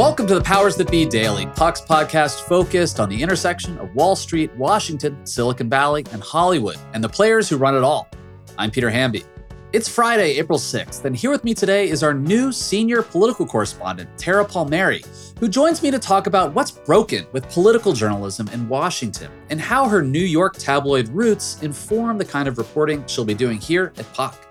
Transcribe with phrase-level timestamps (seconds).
[0.00, 4.16] Welcome to the Powers That Be Daily, Puck's podcast focused on the intersection of Wall
[4.16, 8.08] Street, Washington, Silicon Valley, and Hollywood, and the players who run it all.
[8.56, 9.24] I'm Peter Hamby.
[9.74, 14.08] It's Friday, April 6th, and here with me today is our new senior political correspondent,
[14.16, 15.04] Tara Palmieri,
[15.38, 19.86] who joins me to talk about what's broken with political journalism in Washington and how
[19.86, 24.10] her New York tabloid roots inform the kind of reporting she'll be doing here at
[24.14, 24.46] Puck.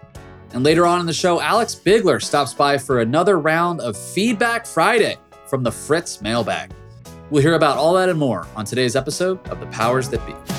[0.53, 4.67] And later on in the show, Alex Bigler stops by for another round of Feedback
[4.67, 5.17] Friday
[5.49, 6.71] from the Fritz mailbag.
[7.29, 10.58] We'll hear about all that and more on today's episode of The Powers That Be.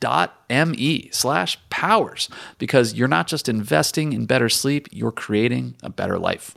[0.00, 6.18] www.sleep.me slash powers because you're not just investing in better sleep, you're creating a better
[6.18, 6.56] life.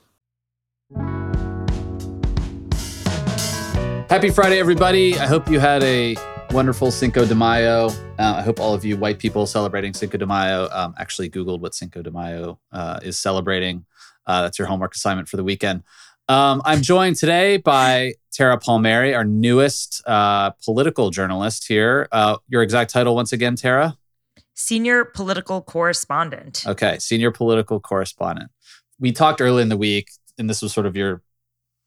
[4.10, 5.18] Happy Friday, everybody.
[5.18, 6.16] I hope you had a
[6.52, 7.90] wonderful Cinco de Mayo.
[8.18, 11.60] Uh, I hope all of you white people celebrating Cinco de Mayo um, actually Googled
[11.60, 13.86] what Cinco de Mayo uh, is celebrating.
[14.26, 15.84] Uh, that's your homework assignment for the weekend.
[16.30, 22.08] Um, I'm joined today by Tara Palmieri, our newest uh, political journalist here.
[22.12, 23.98] Uh, your exact title, once again, Tara?
[24.54, 26.68] Senior political correspondent.
[26.68, 28.52] Okay, senior political correspondent.
[29.00, 31.24] We talked early in the week, and this was sort of your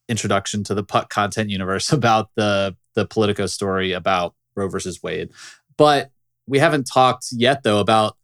[0.08, 5.30] introduction to the Puck content universe about the the Politico story about Roe versus Wade.
[5.76, 6.10] But
[6.48, 8.16] we haven't talked yet, though, about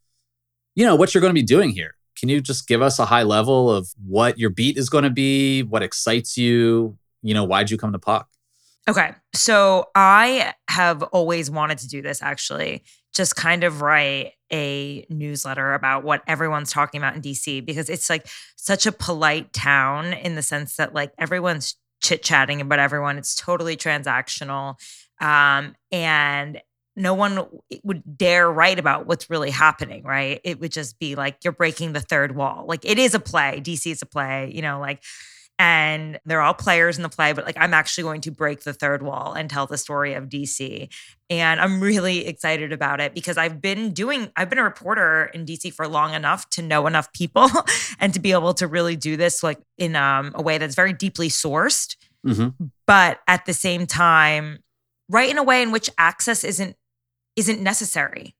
[0.74, 1.94] you know what you're going to be doing here.
[2.18, 5.10] Can you just give us a high level of what your beat is going to
[5.10, 6.98] be, what excites you?
[7.22, 8.28] You know, why'd you come to Puck?
[8.88, 9.12] Okay.
[9.34, 12.84] So I have always wanted to do this actually,
[13.14, 18.08] just kind of write a newsletter about what everyone's talking about in DC because it's
[18.08, 23.18] like such a polite town in the sense that like everyone's chit chatting about everyone.
[23.18, 24.76] It's totally transactional.
[25.20, 26.60] Um, and
[26.98, 27.46] no one
[27.84, 30.40] would dare write about what's really happening, right?
[30.44, 32.64] It would just be like you're breaking the third wall.
[32.66, 33.60] Like it is a play.
[33.62, 35.02] DC is a play, you know, like
[35.60, 38.72] and they're all players in the play, but like I'm actually going to break the
[38.72, 40.88] third wall and tell the story of DC.
[41.30, 45.46] And I'm really excited about it because I've been doing, I've been a reporter in
[45.46, 47.50] DC for long enough to know enough people
[47.98, 50.92] and to be able to really do this like in um, a way that's very
[50.92, 51.96] deeply sourced.
[52.26, 52.66] Mm-hmm.
[52.86, 54.58] But at the same time,
[55.08, 56.76] right in a way in which access isn't
[57.38, 58.34] isn't necessary.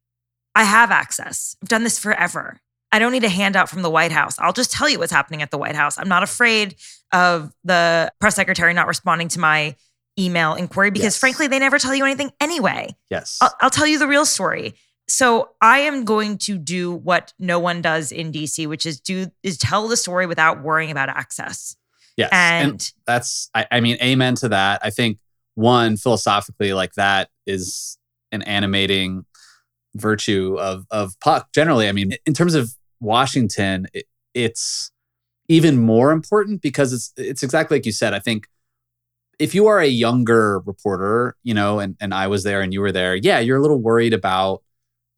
[0.55, 1.57] I have access.
[1.63, 2.61] I've done this forever.
[2.91, 4.39] I don't need a handout from the White House.
[4.39, 5.99] I'll just tell you what's happening at the White House.
[5.99, 6.75] I'm not afraid
[7.13, 9.77] of the press secretary not responding to my
[10.19, 11.19] email inquiry because, yes.
[11.19, 12.97] frankly, they never tell you anything anyway.
[13.09, 13.39] Yes.
[13.41, 14.75] I'll, I'll, tell you the real story.
[15.07, 19.27] So I am going to do what no one does in DC, which is do
[19.43, 21.77] is tell the story without worrying about access.
[22.17, 24.81] Yes, and, and that's I, I mean, amen to that.
[24.83, 25.19] I think
[25.55, 27.97] one philosophically, like that is
[28.33, 29.25] an animating
[29.95, 34.05] virtue of of puck generally i mean in terms of washington it,
[34.35, 34.91] it's
[35.49, 38.47] even more important because it's it's exactly like you said i think
[39.39, 42.81] if you are a younger reporter you know and and i was there and you
[42.81, 44.63] were there yeah you're a little worried about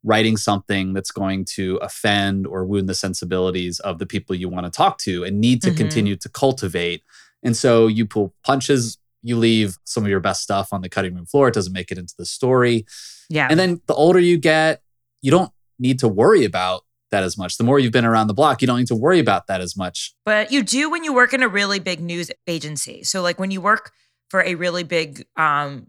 [0.03, 4.65] writing something that's going to offend or wound the sensibilities of the people you want
[4.65, 5.77] to talk to and need to Mhm.
[5.77, 7.03] continue to cultivate.
[7.43, 11.15] And so you pull punches, you leave some of your best stuff on the cutting
[11.15, 11.47] room floor.
[11.47, 12.85] It doesn't make it into the story.
[13.29, 13.47] Yeah.
[13.49, 14.81] And then the older you get,
[15.21, 17.57] you don't need to worry about that as much.
[17.57, 19.75] The more you've been around the block, you don't need to worry about that as
[19.77, 20.13] much.
[20.25, 23.03] But you do when you work in a really big news agency.
[23.03, 23.91] So like when you work
[24.29, 25.87] for a really big um,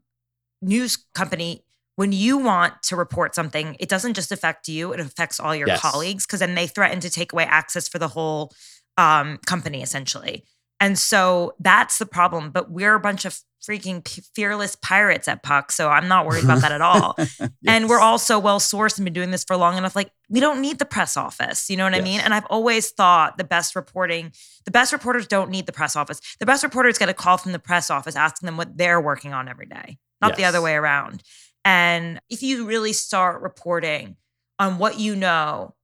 [0.61, 1.64] news company,
[1.96, 5.69] when you want to report something, it doesn't just affect you; it affects all your
[5.69, 5.81] Yes.
[5.81, 8.50] colleagues because then they threaten to take away access for the whole
[8.96, 10.44] um, company, essentially.
[10.82, 12.50] And so that's the problem.
[12.50, 16.43] But we're a bunch of freaking p- fearless pirates at Puck, so I'm not worried
[16.43, 17.17] about that at all.
[17.67, 18.02] And we're Yes.
[18.02, 19.94] all so well sourced and been doing this for long enough.
[19.94, 21.70] Like, we don't need the press office.
[21.70, 22.19] You know what I mean?
[22.19, 24.32] And I've always thought the best reporting,
[24.64, 26.20] the best reporters don't need the press office.
[26.40, 29.32] The best reporters get a call from the press office asking them what they're working
[29.32, 31.23] on every day, not the other way around.
[31.64, 34.17] And if you really start reporting
[34.58, 35.75] on what you know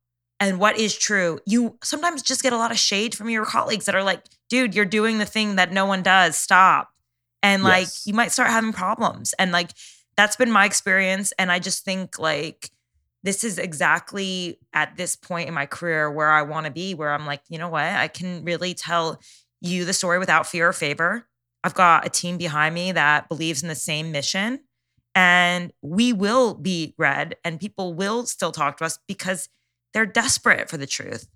[0.41, 3.85] and what is true, you sometimes just get a lot of shade from your colleagues
[3.85, 6.37] that are like, dude, you're doing the thing that no one does.
[6.37, 6.91] Stop.
[7.43, 8.07] And like, Yes.
[8.07, 9.35] you might start having problems.
[9.39, 9.71] And like,
[10.17, 11.33] that's been my experience.
[11.39, 12.71] And I just think like,
[13.23, 17.13] this is exactly at this point in my career where I want to be, where
[17.13, 17.83] I'm like, you know what?
[17.85, 19.21] I can really tell
[19.61, 21.27] you the story without fear or favor.
[21.65, 24.61] I've got a team behind me that believes in the same mission.
[25.15, 29.49] And we will be read, and people will still talk to us because
[29.93, 31.27] they're desperate for the truth.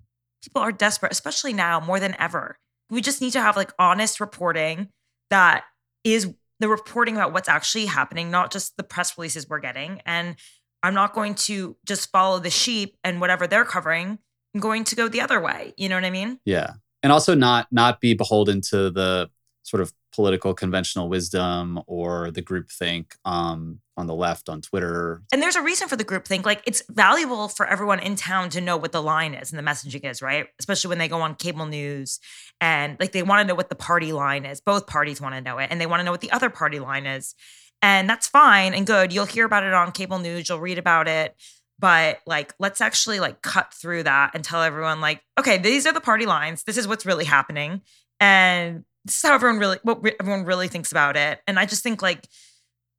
[0.40, 2.58] People are desperate, especially now more than ever.
[2.92, 4.88] We just need to have like honest reporting
[5.30, 5.64] that
[6.04, 10.00] is the reporting about what's actually happening, not just the press releases we're getting.
[10.06, 10.36] And
[10.82, 14.18] I'm not going to just follow the sheep and whatever they're covering.
[14.54, 15.72] I'm going to go the other way.
[15.76, 16.38] You know what I mean?
[16.44, 16.74] Yeah.
[17.02, 19.30] And also not not be beholden to the
[19.62, 25.22] sort of political conventional wisdom or the groupthink um, on the left on Twitter.
[25.32, 26.44] And there's a reason for the group think.
[26.44, 29.70] Like it's valuable for everyone in town to know what the line is and the
[29.70, 30.46] messaging is, right?
[30.58, 32.18] Especially when they go on cable news
[32.60, 34.60] and like they want to know what the party line is.
[34.60, 36.78] Both parties want to know it and they want to know what the other party
[36.78, 37.34] line is.
[37.80, 39.12] And that's fine and good.
[39.12, 41.36] You'll hear about it on cable news, you'll read about it.
[41.78, 45.92] But like, let's actually like cut through that and tell everyone, like, okay, these are
[45.92, 46.62] the party lines.
[46.62, 47.80] This is what's really happening.
[48.20, 51.40] And this is how everyone really, what re- everyone really thinks about it.
[51.46, 52.28] And I just think like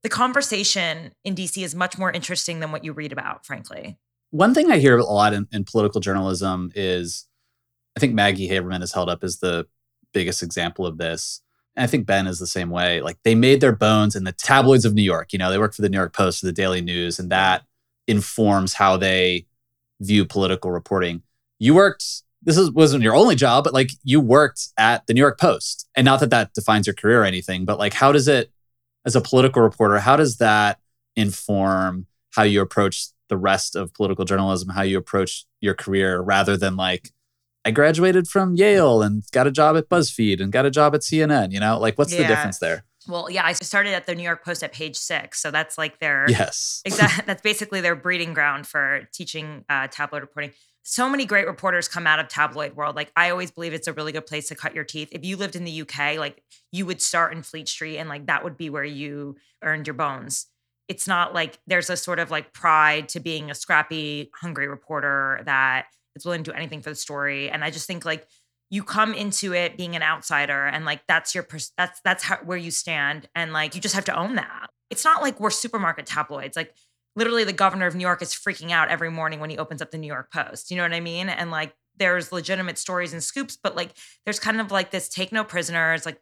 [0.04, 3.98] the conversation in DC is much more interesting than what you read about, frankly.
[4.32, 7.28] One thing I hear a lot in, in political journalism is
[7.96, 9.68] I think Maggie Haberman is held up as the
[10.14, 11.42] biggest example of this.
[11.76, 13.02] And I think Ben is the same way.
[13.02, 15.34] Like they made their bones in the tabloids of New York.
[15.34, 17.64] You know, they work for the New York Post or the Daily News, and that
[18.08, 19.46] informs how they
[20.00, 21.24] view political reporting.
[21.60, 25.22] You worked, this is, wasn't your only job, but like you worked at the New
[25.22, 25.88] York Post.
[25.96, 28.52] And not that that defines your career or anything, but like how does it,
[29.06, 30.80] as a political reporter, how does that
[31.16, 36.58] inform how you approach the rest of political journalism, how you approach your career rather
[36.58, 37.12] than like,
[37.66, 41.02] I graduated from Yale and got a job at BuzzFeed and got a job at
[41.02, 41.80] CNN, you know?
[41.80, 42.84] Like, what's the difference there?
[43.08, 45.42] Well, yeah, I started at the New York Post at page six.
[45.42, 46.82] So that's like their Yes.
[46.86, 50.52] exactly that's basically their breeding ground for teaching uh, tabloid reporting.
[50.84, 52.96] So many great reporters come out of tabloid world.
[52.96, 55.10] Like I always believe it's a really good place to cut your teeth.
[55.12, 56.44] If you lived in the UK, like
[56.74, 59.94] you would start in Fleet Street and like that would be where you earned your
[59.94, 60.48] bones.
[60.90, 65.42] It's not like there's a sort of like pride to being a scrappy, hungry reporter
[65.46, 65.86] that
[66.18, 67.50] is willing to do anything for the story.
[67.50, 68.28] And I just think like
[68.70, 72.38] you come into it being an outsider and like that's your pers- that's that's how
[72.44, 74.70] where you stand and like you just have to own that.
[74.90, 76.58] It's not like we're supermarket tabloids.
[76.58, 76.76] Like
[77.16, 79.92] literally the governor of New York is freaking out every morning when he opens up
[79.92, 80.72] the New York Post.
[80.72, 81.30] You know what I mean?
[81.30, 83.92] And like there's legitimate stories and scoops, but like
[84.26, 86.20] there's kind of like this take no prisoners, like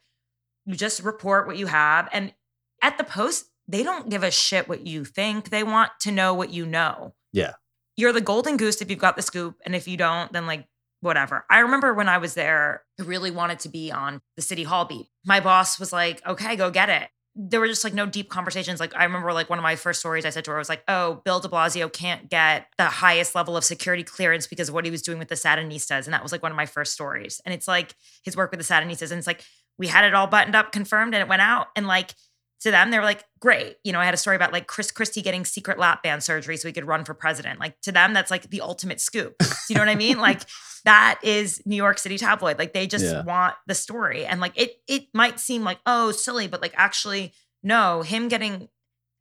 [0.66, 2.10] you just report what you have.
[2.12, 2.34] And
[2.82, 5.50] at the Post, they don't give a shit what you think.
[5.50, 7.14] They want to know what you know.
[7.32, 7.54] Yeah.
[7.96, 9.56] You're the golden goose if you've got the scoop.
[9.66, 10.68] And if you don't, then like
[11.00, 11.46] whatever.
[11.50, 14.86] I remember when I was there, I really wanted to be on the city hall
[14.86, 15.08] beat.
[15.26, 18.80] My boss was like, okay, go get it there were just like no deep conversations.
[18.80, 20.84] Like I remember like one of my first stories I said to her was like,
[20.88, 24.84] "Oh, Bill De Blasio can't get the highest level of security clearance because of what
[24.86, 27.40] he was doing with the Sandinistas," and that was like one of my first stories.
[27.46, 29.46] And it's like his work with the Sandinistas, and it's like
[29.78, 32.14] we had it all buttoned up, confirmed, and it went out, and like
[32.62, 34.92] to them they were like, "Great." You know, I had a story about like Chris
[34.92, 37.60] Christie getting secret lap band surgery so he could run for president.
[37.60, 39.36] Like to them, that's like the ultimate scoop.
[39.40, 40.18] Do you know what I mean?
[40.22, 40.42] Like
[40.86, 42.58] that is New York City tabloid.
[42.58, 43.24] Like they just Yeah.
[43.24, 44.26] want the story.
[44.26, 48.68] And like it it might seem like, oh, silly, but like actually, no, him getting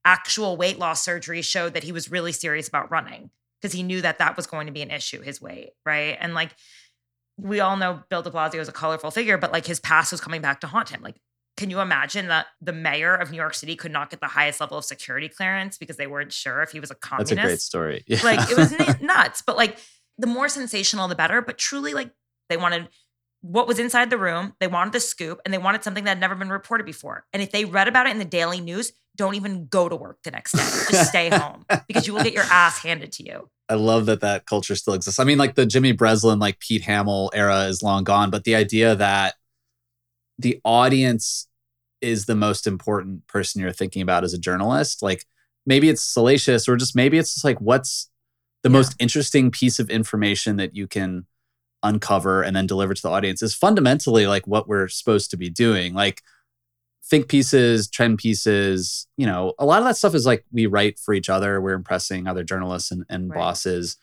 [0.05, 3.31] actual weight loss surgery showed that he was really serious about running
[3.61, 6.17] because he knew that that was going to be an issue, his weight, right?
[6.19, 6.51] And like
[7.39, 10.21] we all know Bill de Blasio is a colorful figure, but like his past was
[10.21, 11.03] coming back to haunt him.
[11.03, 11.17] Like
[11.61, 14.63] can you imagine that the mayor of New York City could not get the highest
[14.63, 17.35] level of security clearance because they weren't sure if he was a communist?
[17.35, 18.05] That's a great story.
[18.07, 18.21] Yeah.
[18.25, 19.43] Like it was nuts.
[19.43, 19.79] But like
[20.17, 21.43] the more sensational, the better.
[21.43, 22.13] But truly, like
[22.49, 22.89] they wanted
[23.43, 24.55] what was inside the room.
[24.59, 27.27] They wanted the scoop and they wanted something that had never been reported before.
[27.35, 30.21] And if they read about it in the daily news, don't even go to work
[30.25, 30.63] the next day.
[30.91, 33.51] Just stay home because you will get your ass handed to you.
[33.69, 35.21] I love that that culture still exists.
[35.21, 38.55] I mean, like the Jimmy Breslin, like Pete Hamill era is long gone, but the
[38.55, 39.35] idea that
[40.39, 41.47] the audience
[42.01, 45.25] is the most important person you're thinking about as a journalist, like
[45.67, 48.11] maybe it's salacious or just maybe it's just like what's
[48.63, 48.77] the yeah.
[48.77, 51.27] most interesting piece of information that you can
[51.83, 55.49] uncover and then deliver to the audience is fundamentally like what we're supposed to be
[55.49, 55.95] doing.
[55.95, 56.23] Like
[57.05, 60.99] think pieces, trend pieces, you know, a lot of that stuff is like we write
[60.99, 61.61] for each other.
[61.61, 63.37] We're impressing other journalists and, and right.
[63.37, 63.97] bosses.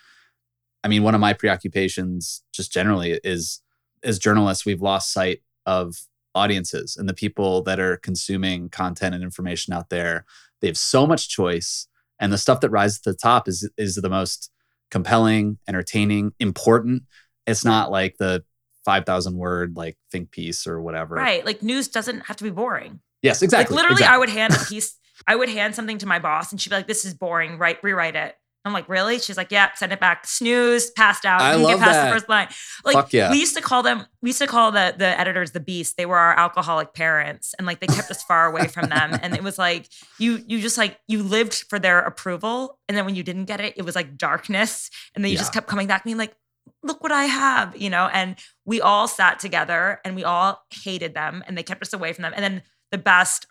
[0.84, 3.62] I mean, one of my preoccupations just generally is
[4.04, 5.96] as journalists, we've lost sight of
[6.38, 10.26] audiences and the people that are consuming content and information out there.
[10.62, 11.88] They have so much choice.
[12.20, 14.52] And the stuff that rises to the top is is the most
[14.90, 17.04] compelling, entertaining, important
[17.48, 18.44] it's not like the
[18.86, 21.16] 5,000 word like think piece or whatever.
[21.16, 21.46] Right.
[21.46, 23.00] Like news doesn't have to be boring.
[23.24, 23.76] Yes, exactly.
[23.76, 24.16] Like literally, exactly.
[24.16, 24.96] I would hand a piece,
[25.28, 27.78] I would hand something to my boss and she'd be like, this is boring, right?
[27.82, 28.36] Rewrite it.
[28.66, 29.20] I'm like, really?
[29.20, 30.28] She's like, yeah, send it back.
[30.28, 31.42] Snooze, passed out.
[31.42, 32.06] I love get past that.
[32.10, 32.50] the first line.
[32.84, 33.32] Like Fuck yeah.
[33.32, 35.96] we used to call them, we used to call the the editors the beast.
[35.98, 37.56] They were our alcoholic parents.
[37.58, 39.18] And like they kept us far away from them.
[39.22, 39.88] And it was like
[40.20, 42.78] you you just like you lived for their approval.
[42.90, 44.90] And then when you didn't get it, it was like darkness.
[45.16, 45.42] And then you yeah.
[45.42, 46.36] just kept coming back being like,
[46.84, 48.10] look what I have, you know?
[48.12, 48.36] And
[48.66, 52.24] we all sat together and we all hated them and they kept us away from
[52.24, 52.34] them.
[52.36, 53.48] And then the best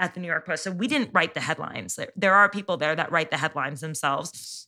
[0.00, 0.64] at the New York Post.
[0.64, 1.98] So we didn't write the headlines.
[2.16, 4.66] There, are people there that write the headlines themselves.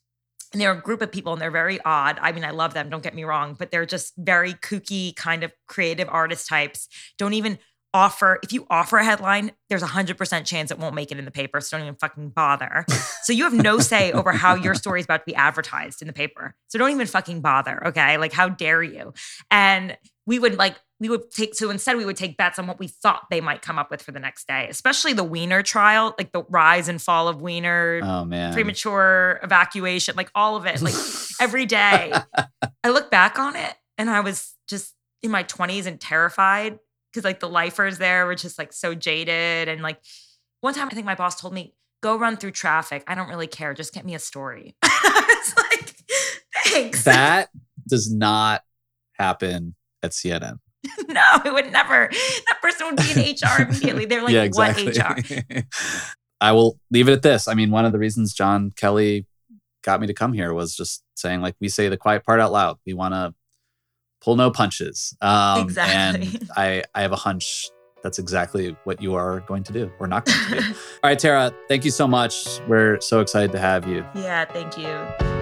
[0.53, 2.19] And they're a group of people and they're very odd.
[2.21, 5.43] I mean, I love them, don't get me wrong, but they're just very kooky, kind
[5.43, 6.89] of creative artist types.
[7.17, 7.59] Don't even
[7.95, 11.19] offer if you offer a headline there's a hundred percent chance it won't make it
[11.19, 12.87] in the paper so don't even fucking bother
[13.23, 16.07] so you have no say over how your story is about to be advertised in
[16.07, 19.13] the paper so don't even fucking bother okay like how dare you
[19.51, 22.79] and we would like we would take so instead we would take bets on what
[22.79, 26.15] we thought they might come up with for the next day especially the Weiner trial
[26.19, 30.81] like the rise and fall of Weiner, oh man premature evacuation like all of it
[30.81, 30.95] like
[31.41, 32.13] every day
[32.85, 36.79] i look back on it and i was just in my 20s and terrified
[37.13, 39.69] because like the lifers there were just like so jaded.
[39.69, 40.01] And like
[40.61, 43.05] one time, I think my boss told me, go run through traffic.
[43.07, 43.75] I don't really care.
[43.75, 44.75] Just get me a story.
[44.85, 45.95] it's like,
[46.65, 47.05] thanks.
[47.05, 47.51] That
[47.89, 48.63] does not
[49.19, 50.59] happen at CNN.
[51.09, 52.09] no, it would never.
[52.49, 54.05] That person would be in HR immediately.
[54.05, 54.87] They're like, yeah, exactly.
[54.87, 55.63] what HR?
[56.41, 57.47] I will leave it at this.
[57.47, 59.27] I mean, one of the reasons Jon Kelly
[59.85, 62.51] got me to come here was just saying, like, we say the quiet part out
[62.51, 62.79] loud.
[62.85, 63.33] We want to
[64.21, 65.17] pull no punches.
[65.21, 66.29] Um, exactly.
[66.29, 67.71] And I, I have a hunch
[68.03, 70.67] that's exactly what you are going to do or not going to do.
[71.05, 72.61] All right, Tara, thank you so much.
[72.67, 74.05] We're so excited to have you.
[74.15, 75.42] Yeah, thank you.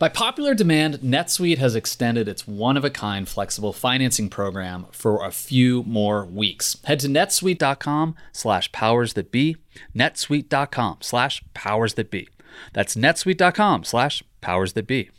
[0.00, 5.22] By popular demand, NetSuite has extended its one of a kind flexible financing program for
[5.22, 6.78] a few more weeks.
[6.84, 9.58] Head to netsuite.com slash powers that be,
[9.94, 12.30] netsuite.com slash powers that be.
[12.72, 15.10] That's netsuite.com slash powers that be.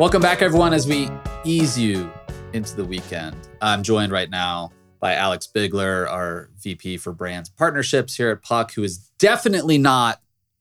[0.00, 1.10] Welcome back, everyone, as we
[1.44, 2.10] ease you
[2.54, 3.36] into the weekend.
[3.60, 8.72] I'm joined right now by Alex Bigler, our VP for Brands Partnerships here at Puck,
[8.72, 10.20] who is definitely not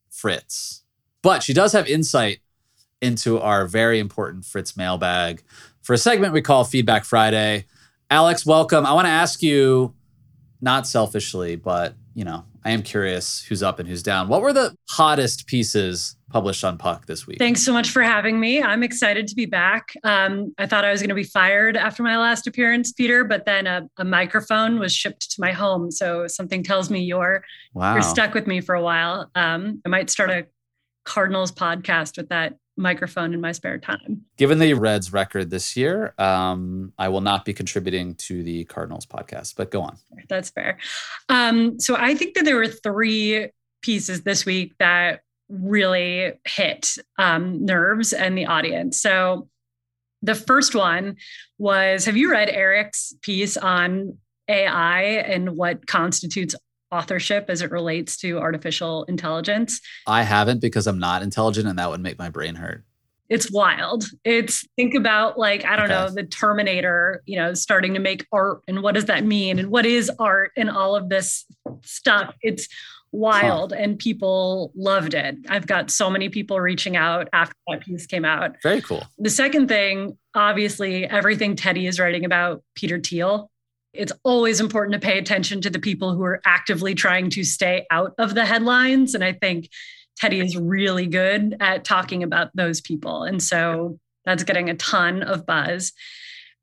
[0.09, 0.83] Fritz,
[1.21, 2.39] but she does have insight
[3.01, 5.43] into our very important Fritz mailbag
[5.81, 7.65] for a segment we call Feedback Friday.
[8.09, 8.85] Alex, welcome.
[8.85, 9.93] I want to ask you,
[10.61, 14.27] not selfishly, but you know, I am curious who's up and who's down.
[14.27, 17.37] What were the hottest pieces published on Puck this week?
[17.37, 18.59] Thanks so much for having me.
[18.59, 19.93] I'm excited to be back.
[20.03, 23.45] Um, I thought I was going to be fired after my last appearance, Peter, but
[23.45, 25.91] then a, a, microphone was shipped to my home.
[25.91, 27.43] So something tells me you're
[27.75, 27.93] wow.
[27.93, 29.29] you're stuck with me for a while.
[29.35, 30.47] Um, I might start a
[31.05, 34.25] Cardinals podcast with that microphone in my spare time.
[34.37, 39.05] Given the Reds record this year, um, I will not be contributing to the Cardinals
[39.05, 39.97] podcast, but go on.
[40.27, 40.77] That's fair.
[41.29, 43.49] Um, so I think that there were three
[43.81, 48.99] pieces this week that really hit um, nerves and the audience.
[49.01, 49.47] So
[50.21, 51.17] the first one
[51.57, 54.17] was Have you read Eriq's piece on
[54.47, 56.55] AI and what constitutes
[56.91, 59.81] authorship as it relates to artificial intelligence.
[60.07, 62.83] I haven't because I'm not intelligent and that would make my brain hurt.
[63.27, 64.05] It's wild.
[64.23, 65.93] It's think about like, I don't okay.
[65.93, 69.57] know, the Terminator, you know, starting to make art and what does that mean?
[69.57, 71.45] And what is art and all of this
[71.81, 72.35] stuff.
[72.41, 72.67] It's
[73.11, 73.79] wild huh.
[73.81, 75.37] and people loved it.
[75.49, 78.57] I've got so many people reaching out after that piece came out.
[78.61, 79.03] Very cool.
[79.17, 83.49] The second thing, obviously, everything Teddy is writing about Peter Thiel
[83.97, 87.85] it's always important to pay attention to the people who are actively trying to stay
[87.91, 89.15] out of the headlines.
[89.15, 89.69] And I think
[90.17, 93.23] Teddy is really good at talking about those people.
[93.23, 95.93] And so that's getting a ton of buzz.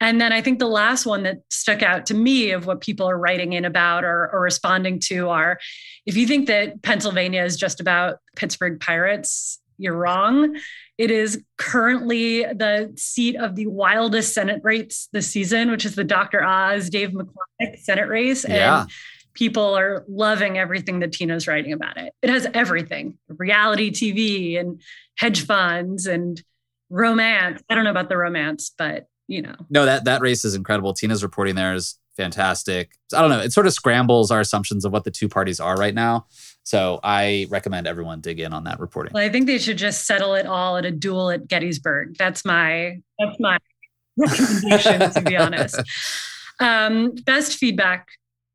[0.01, 3.09] And then I think the last one that stuck out to me of what people
[3.09, 5.61] are writing in about or, or responding to are
[6.07, 10.57] if you think that Pennsylvania is just about Pittsburgh Pirates, you're wrong.
[10.99, 16.05] It is currently the seat of the wildest Senate race this season, which is the
[16.05, 16.43] Dr.
[16.43, 18.45] Oz, Dave McCormick Senate race.
[18.49, 18.83] Yeah.
[18.83, 18.91] And
[19.35, 22.12] people are loving everything that Tina's writing about it.
[22.23, 24.81] It has everything reality TV and
[25.17, 26.43] hedge funds and
[26.91, 27.62] romance.
[27.69, 29.57] I don't know about the romance, but you know.
[29.71, 30.93] No, that that race is incredible.
[30.93, 32.93] Tina's reporting there is fantastic.
[33.14, 33.41] I don't know.
[33.41, 36.26] It sort of scrambles our assumptions of what the two parties are right now.
[36.64, 39.12] So I recommend everyone dig in on that reporting.
[39.14, 42.16] Well, I think they should just settle it all at a duel at Gettysburg.
[42.18, 43.59] That's my that's my
[44.16, 45.81] recommendation, to be honest.
[46.61, 48.07] Um, best feedback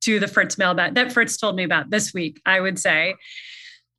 [0.02, 3.16] to the Fritz mailbag that Fritz told me about this week, I would say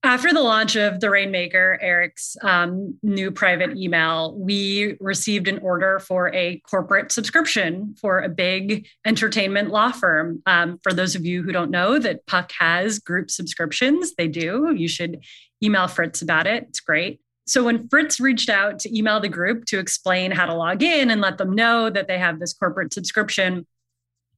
[0.04, 5.98] after the launch of the Rainmaker, Eriq's um, new private email, we received an order
[5.98, 10.40] for a corporate subscription for a big entertainment law firm.
[10.46, 14.72] Um, for those of you who don't know that Puck has group subscriptions, they do.
[14.76, 15.20] You should
[15.64, 16.66] email Fritz about it.
[16.68, 17.20] It's great.
[17.48, 21.10] So when Fritz reached out to email the group to explain how to log in
[21.10, 23.66] and let them know that they have this corporate subscription,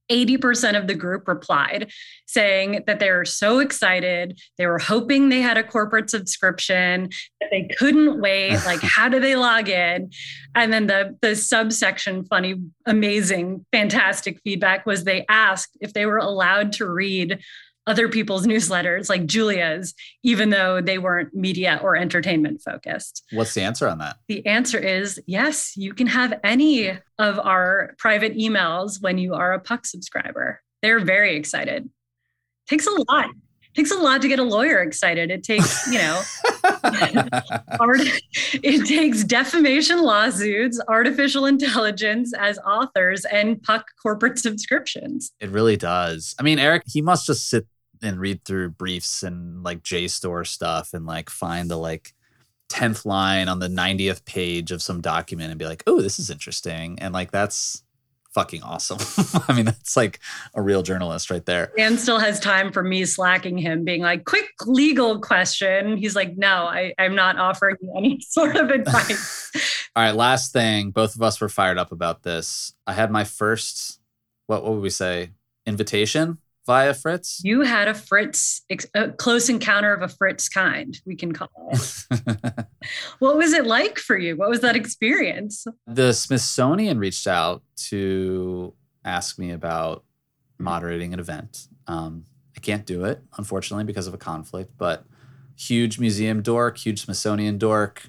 [0.09, 1.91] 80% of the group replied
[2.25, 4.39] saying that they were so excited.
[4.57, 7.09] They were hoping they had a corporate subscription,
[7.41, 8.59] that they couldn't wait.
[8.65, 10.11] Like, how do they log in?
[10.55, 16.17] And then the, the subsection, funny, amazing, fantastic feedback was they asked if they were
[16.17, 17.39] allowed to read
[17.87, 23.23] other people's newsletters like Julia's, even though they weren't media or entertainment focused.
[23.31, 24.17] What's the answer on that?
[24.27, 29.53] The answer is yes, you can have any of our private emails when you are
[29.53, 30.61] a Puck subscriber.
[30.81, 31.89] They're very excited.
[32.67, 33.29] Takes a lot.
[33.75, 35.31] Takes a lot to get a lawyer excited.
[35.31, 36.21] It takes, you know,
[37.79, 38.01] art,
[38.53, 45.31] it takes defamation lawsuits, artificial intelligence as authors, and Puck corporate subscriptions.
[45.39, 46.35] It really does.
[46.37, 47.65] I mean, Eriq, he must just sit
[48.01, 52.13] and read through briefs and like JSTOR stuff and like find the like
[52.69, 56.29] 10th line on the 90th page of some document and be like, oh, this is
[56.29, 56.97] interesting.
[56.99, 57.83] And like, that's
[58.33, 58.97] fucking awesome.
[59.47, 60.19] I mean, that's like
[60.53, 61.71] a real journalist right there.
[61.77, 65.97] And still has time for me slacking him, being like, quick legal question.
[65.97, 69.51] He's like, no, I, I'm not offering you any sort of advice.
[69.95, 70.91] All right, last thing.
[70.91, 72.73] Both of us were fired up about this.
[72.87, 73.99] I had my first,
[74.47, 75.31] what, what would we say,
[75.65, 76.37] invitation
[76.71, 77.41] via Fritz?
[77.43, 78.61] You had a Fritz,
[78.95, 82.05] a close encounter of a Fritz kind, we can call it.
[83.19, 84.37] what was it like for you?
[84.37, 85.67] What was that experience?
[85.85, 90.05] The Smithsonian reached out to ask me about
[90.59, 91.67] moderating an event.
[91.87, 92.23] Um,
[92.55, 95.03] I can't do it, unfortunately, because of a conflict, but
[95.57, 98.07] huge museum dork, huge Smithsonian dork.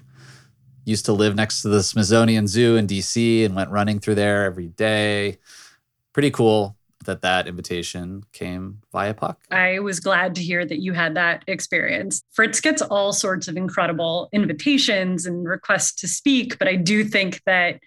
[0.85, 4.45] Used to live next to the Smithsonian Zoo in DC and went running through there
[4.45, 5.39] every day.
[6.13, 9.39] Pretty cool that that invitation came via Puck.
[9.51, 12.23] I was glad to hear that you had that experience.
[12.31, 17.41] Fritz gets all sorts of incredible invitations and requests to speak, but I do think
[17.45, 17.79] that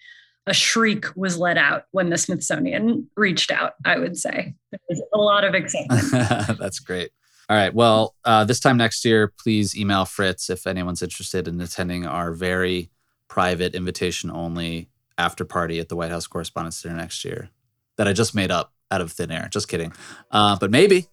[0.47, 4.55] a shriek was let out when the Smithsonian reached out, I would say.
[4.71, 6.11] There was a lot of excitement.
[6.59, 7.11] That's great.
[7.49, 7.75] All right.
[7.75, 12.33] Well, uh, this time next year, please email Fritz if anyone's interested in attending our
[12.33, 12.91] very
[13.29, 17.51] private invitation only after party at the White House Correspondents' Dinner next year
[17.97, 19.49] that I just made up out of thin air.
[19.51, 19.93] Just kidding.
[20.31, 21.07] Uh, but maybe,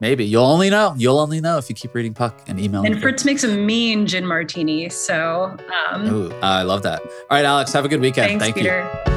[0.00, 0.96] Maybe you'll only know.
[0.98, 2.90] You'll only know if you keep reading Puck and emailing.
[2.92, 4.88] And Fritz makes a mean gin martini.
[4.88, 5.56] So,
[5.92, 7.00] um, Ooh, I love that.
[7.02, 8.40] All right, Alex, have a good weekend.
[8.40, 8.82] thanks, Thank Peter.
[8.82, 9.12] you.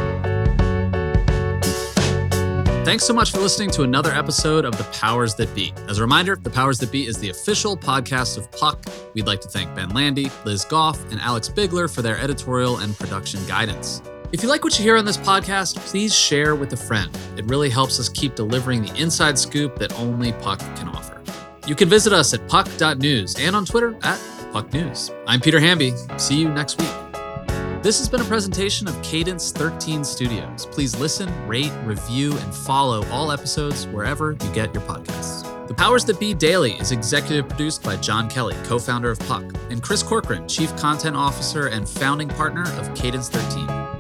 [2.86, 5.74] Thanks so much for listening to another episode of The Powers That Be.
[5.88, 8.86] As a reminder, The Powers That Be is the official podcast of Puck.
[9.16, 12.96] We'd like to thank Ben Landy, Liz Goff, and Alex Bigler for their editorial and
[12.96, 14.04] production guidance.
[14.32, 17.16] If you like what you hear on this podcast, please share with a friend.
[17.38, 21.22] It really helps us keep delivering the inside scoop that only Puck can offer.
[21.68, 24.20] You can visit us at puck.news and on Twitter at
[24.52, 25.16] pucknews.
[25.28, 25.94] I'm Peter Hamby.
[26.18, 26.92] See you next week.
[27.84, 30.66] This has been a presentation of Cadence 13 Studios.
[30.66, 35.44] Please listen, rate, review, and follow all episodes wherever you get your podcasts.
[35.68, 39.44] The Powers That Be Daily is executive produced by Jon Kelly, co founder of Puck,
[39.70, 43.95] and Chris Corcoran, chief content officer and founding partner of Cadence 13.